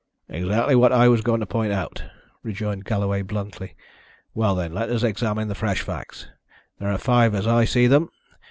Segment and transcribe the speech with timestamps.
[0.29, 2.05] "Exactly what I was going to point out,"
[2.41, 3.75] rejoined Galloway bluntly.
[4.33, 6.27] "Well, then, let us examine the fresh facts.
[6.79, 8.09] There are five as I see them.